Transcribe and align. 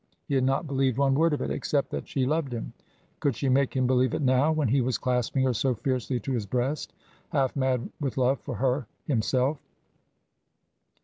He 0.27 0.33
had 0.33 0.43
not 0.43 0.65
believed 0.65 0.97
one 0.97 1.13
word 1.13 1.31
of 1.31 1.41
it, 1.43 1.51
except 1.51 1.91
that 1.91 2.07
she 2.07 2.25
loved 2.25 2.51
him. 2.51 2.73
Could 3.19 3.35
she 3.35 3.49
make 3.49 3.75
him 3.75 3.85
believe 3.85 4.15
it 4.15 4.23
now, 4.23 4.51
when 4.51 4.67
he 4.67 4.81
was 4.81 4.97
clasping 4.97 5.43
her 5.43 5.53
so 5.53 5.75
fiercely 5.75 6.19
to 6.21 6.31
his 6.31 6.47
breast, 6.47 6.91
half 7.29 7.55
mad 7.55 7.87
with 7.99 8.17
love 8.17 8.39
for 8.39 8.55
her 8.55 8.87
himself? 9.05 9.59